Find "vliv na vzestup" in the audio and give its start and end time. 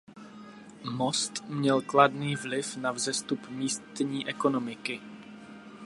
2.35-3.49